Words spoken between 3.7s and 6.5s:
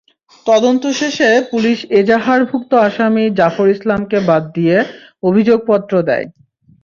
ইসলামকে বাদ দিয়ে অভিযোগপত্র দেয়।